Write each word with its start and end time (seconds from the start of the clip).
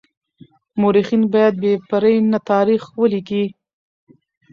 مورخين 0.81 1.23
بايد 1.33 1.55
بې 1.61 1.73
پرې 1.89 2.13
تاريخ 2.49 2.83
وليکي. 3.01 3.43